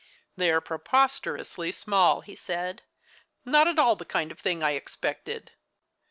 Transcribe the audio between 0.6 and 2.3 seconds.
preposterously small,"